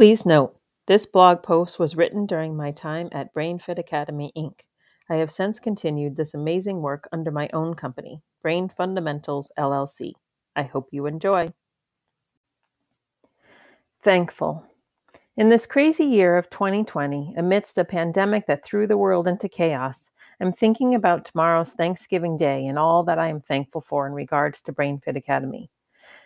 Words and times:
Please 0.00 0.24
note, 0.24 0.56
this 0.86 1.04
blog 1.04 1.42
post 1.42 1.78
was 1.78 1.94
written 1.94 2.24
during 2.24 2.56
my 2.56 2.70
time 2.70 3.10
at 3.12 3.34
BrainFit 3.34 3.78
Academy, 3.78 4.32
Inc. 4.34 4.60
I 5.10 5.16
have 5.16 5.30
since 5.30 5.60
continued 5.60 6.16
this 6.16 6.32
amazing 6.32 6.80
work 6.80 7.06
under 7.12 7.30
my 7.30 7.50
own 7.52 7.74
company, 7.74 8.22
Brain 8.40 8.70
Fundamentals 8.70 9.52
LLC. 9.58 10.12
I 10.56 10.62
hope 10.62 10.88
you 10.90 11.04
enjoy. 11.04 11.52
Thankful. 14.02 14.64
In 15.36 15.50
this 15.50 15.66
crazy 15.66 16.06
year 16.06 16.38
of 16.38 16.48
2020, 16.48 17.34
amidst 17.36 17.76
a 17.76 17.84
pandemic 17.84 18.46
that 18.46 18.64
threw 18.64 18.86
the 18.86 18.96
world 18.96 19.28
into 19.28 19.50
chaos, 19.50 20.10
I'm 20.40 20.50
thinking 20.50 20.94
about 20.94 21.26
tomorrow's 21.26 21.74
Thanksgiving 21.74 22.38
Day 22.38 22.64
and 22.64 22.78
all 22.78 23.02
that 23.02 23.18
I 23.18 23.28
am 23.28 23.40
thankful 23.40 23.82
for 23.82 24.06
in 24.06 24.14
regards 24.14 24.62
to 24.62 24.72
BrainFit 24.72 25.16
Academy. 25.16 25.68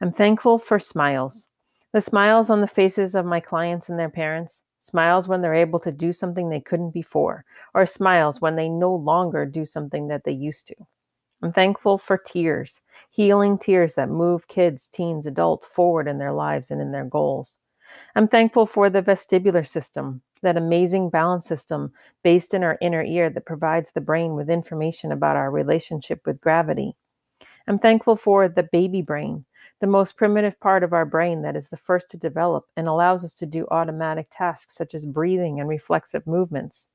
I'm 0.00 0.12
thankful 0.12 0.58
for 0.58 0.78
smiles. 0.78 1.48
The 1.96 2.02
smiles 2.02 2.50
on 2.50 2.60
the 2.60 2.68
faces 2.68 3.14
of 3.14 3.24
my 3.24 3.40
clients 3.40 3.88
and 3.88 3.98
their 3.98 4.10
parents, 4.10 4.64
smiles 4.78 5.28
when 5.28 5.40
they're 5.40 5.54
able 5.54 5.78
to 5.78 5.90
do 5.90 6.12
something 6.12 6.50
they 6.50 6.60
couldn't 6.60 6.90
before, 6.90 7.46
or 7.72 7.86
smiles 7.86 8.38
when 8.38 8.54
they 8.54 8.68
no 8.68 8.94
longer 8.94 9.46
do 9.46 9.64
something 9.64 10.08
that 10.08 10.24
they 10.24 10.32
used 10.32 10.66
to. 10.66 10.74
I'm 11.42 11.54
thankful 11.54 11.96
for 11.96 12.18
tears, 12.18 12.82
healing 13.08 13.56
tears 13.56 13.94
that 13.94 14.10
move 14.10 14.46
kids, 14.46 14.88
teens, 14.88 15.24
adults 15.24 15.66
forward 15.66 16.06
in 16.06 16.18
their 16.18 16.34
lives 16.34 16.70
and 16.70 16.82
in 16.82 16.92
their 16.92 17.06
goals. 17.06 17.56
I'm 18.14 18.28
thankful 18.28 18.66
for 18.66 18.90
the 18.90 19.00
vestibular 19.02 19.66
system, 19.66 20.20
that 20.42 20.58
amazing 20.58 21.08
balance 21.08 21.46
system 21.46 21.94
based 22.22 22.52
in 22.52 22.62
our 22.62 22.76
inner 22.82 23.04
ear 23.04 23.30
that 23.30 23.46
provides 23.46 23.92
the 23.92 24.02
brain 24.02 24.34
with 24.34 24.50
information 24.50 25.12
about 25.12 25.36
our 25.36 25.50
relationship 25.50 26.26
with 26.26 26.42
gravity. 26.42 26.94
I'm 27.68 27.78
thankful 27.78 28.16
for 28.16 28.48
the 28.48 28.62
baby 28.62 29.02
brain, 29.02 29.44
the 29.80 29.86
most 29.86 30.16
primitive 30.16 30.58
part 30.60 30.84
of 30.84 30.92
our 30.92 31.04
brain 31.04 31.42
that 31.42 31.56
is 31.56 31.68
the 31.68 31.76
first 31.76 32.10
to 32.10 32.16
develop 32.16 32.66
and 32.76 32.86
allows 32.86 33.24
us 33.24 33.34
to 33.34 33.46
do 33.46 33.66
automatic 33.70 34.28
tasks 34.30 34.74
such 34.74 34.94
as 34.94 35.04
breathing 35.04 35.58
and 35.58 35.68
reflexive 35.68 36.26
movements. 36.26 36.88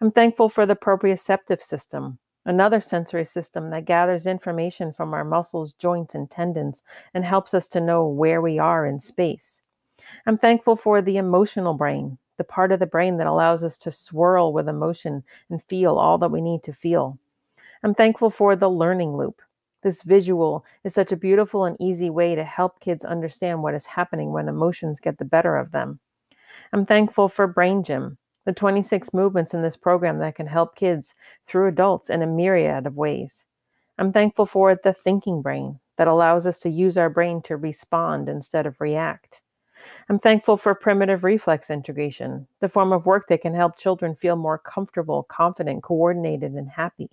I'm 0.00 0.10
thankful 0.10 0.48
for 0.48 0.66
the 0.66 0.74
proprioceptive 0.74 1.62
system, 1.62 2.18
another 2.44 2.80
sensory 2.80 3.24
system 3.24 3.70
that 3.70 3.84
gathers 3.84 4.26
information 4.26 4.92
from 4.92 5.14
our 5.14 5.24
muscles, 5.24 5.72
joints, 5.72 6.14
and 6.14 6.28
tendons 6.28 6.82
and 7.14 7.24
helps 7.24 7.54
us 7.54 7.68
to 7.68 7.80
know 7.80 8.06
where 8.06 8.40
we 8.40 8.58
are 8.58 8.86
in 8.86 8.98
space. 8.98 9.62
I'm 10.26 10.38
thankful 10.38 10.76
for 10.76 11.02
the 11.02 11.16
emotional 11.16 11.74
brain, 11.74 12.18
the 12.38 12.44
part 12.44 12.72
of 12.72 12.80
the 12.80 12.86
brain 12.86 13.18
that 13.18 13.26
allows 13.26 13.62
us 13.62 13.78
to 13.78 13.92
swirl 13.92 14.52
with 14.52 14.68
emotion 14.68 15.24
and 15.50 15.62
feel 15.62 15.98
all 15.98 16.18
that 16.18 16.30
we 16.30 16.40
need 16.40 16.62
to 16.64 16.72
feel. 16.72 17.18
I'm 17.82 17.94
thankful 17.94 18.30
for 18.30 18.56
the 18.56 18.70
learning 18.70 19.16
loop, 19.16 19.42
this 19.82 20.02
visual 20.02 20.64
is 20.84 20.94
such 20.94 21.12
a 21.12 21.16
beautiful 21.16 21.64
and 21.64 21.76
easy 21.80 22.10
way 22.10 22.34
to 22.34 22.44
help 22.44 22.80
kids 22.80 23.04
understand 23.04 23.62
what 23.62 23.74
is 23.74 23.86
happening 23.86 24.32
when 24.32 24.48
emotions 24.48 25.00
get 25.00 25.18
the 25.18 25.24
better 25.24 25.56
of 25.56 25.72
them. 25.72 26.00
I'm 26.72 26.84
thankful 26.84 27.28
for 27.28 27.46
Brain 27.46 27.82
Gym, 27.82 28.18
the 28.44 28.52
26 28.52 29.12
movements 29.14 29.54
in 29.54 29.62
this 29.62 29.76
program 29.76 30.18
that 30.18 30.34
can 30.34 30.46
help 30.46 30.74
kids 30.74 31.14
through 31.46 31.68
adults 31.68 32.10
in 32.10 32.22
a 32.22 32.26
myriad 32.26 32.86
of 32.86 32.96
ways. 32.96 33.46
I'm 33.98 34.12
thankful 34.12 34.46
for 34.46 34.74
the 34.74 34.92
thinking 34.92 35.42
brain 35.42 35.80
that 35.96 36.08
allows 36.08 36.46
us 36.46 36.58
to 36.60 36.70
use 36.70 36.96
our 36.96 37.10
brain 37.10 37.42
to 37.42 37.56
respond 37.56 38.28
instead 38.28 38.66
of 38.66 38.80
react. 38.80 39.42
I'm 40.08 40.18
thankful 40.18 40.56
for 40.56 40.74
primitive 40.74 41.24
reflex 41.24 41.70
integration, 41.70 42.46
the 42.60 42.68
form 42.68 42.92
of 42.92 43.06
work 43.06 43.28
that 43.28 43.42
can 43.42 43.54
help 43.54 43.76
children 43.76 44.14
feel 44.14 44.36
more 44.36 44.58
comfortable, 44.58 45.24
confident, 45.24 45.82
coordinated, 45.82 46.52
and 46.52 46.70
happy. 46.70 47.10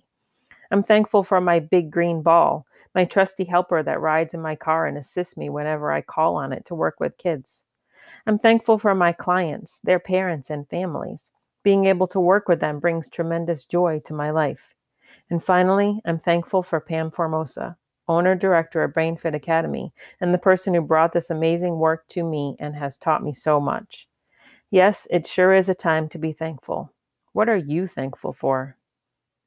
I'm 0.70 0.82
thankful 0.82 1.22
for 1.22 1.40
my 1.40 1.60
big 1.60 1.90
green 1.90 2.22
ball, 2.22 2.66
my 2.94 3.04
trusty 3.04 3.44
helper 3.44 3.82
that 3.82 4.00
rides 4.00 4.34
in 4.34 4.40
my 4.40 4.56
car 4.56 4.86
and 4.86 4.98
assists 4.98 5.36
me 5.36 5.48
whenever 5.48 5.92
I 5.92 6.00
call 6.02 6.36
on 6.36 6.52
it 6.52 6.64
to 6.66 6.74
work 6.74 7.00
with 7.00 7.18
kids. 7.18 7.64
I'm 8.26 8.38
thankful 8.38 8.78
for 8.78 8.94
my 8.94 9.12
clients, 9.12 9.80
their 9.84 9.98
parents, 9.98 10.50
and 10.50 10.68
families. 10.68 11.32
Being 11.62 11.86
able 11.86 12.06
to 12.08 12.20
work 12.20 12.48
with 12.48 12.60
them 12.60 12.78
brings 12.78 13.08
tremendous 13.08 13.64
joy 13.64 14.00
to 14.04 14.14
my 14.14 14.30
life. 14.30 14.74
And 15.30 15.42
finally, 15.42 16.00
I'm 16.04 16.18
thankful 16.18 16.62
for 16.62 16.80
Pam 16.80 17.10
Formosa, 17.10 17.76
owner 18.08 18.34
director 18.34 18.82
of 18.82 18.92
BrainFit 18.92 19.34
Academy, 19.34 19.92
and 20.20 20.32
the 20.32 20.38
person 20.38 20.74
who 20.74 20.80
brought 20.80 21.12
this 21.12 21.30
amazing 21.30 21.78
work 21.78 22.06
to 22.08 22.22
me 22.22 22.56
and 22.58 22.76
has 22.76 22.96
taught 22.96 23.22
me 23.22 23.32
so 23.32 23.60
much. 23.60 24.08
Yes, 24.70 25.06
it 25.10 25.26
sure 25.26 25.52
is 25.52 25.68
a 25.68 25.74
time 25.74 26.08
to 26.10 26.18
be 26.18 26.32
thankful. 26.32 26.92
What 27.32 27.48
are 27.48 27.56
you 27.56 27.86
thankful 27.86 28.32
for? 28.32 28.76